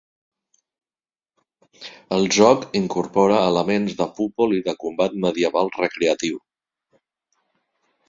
[2.17, 6.45] El joc incorpora elements de futbol i de combat medieval recreatiu.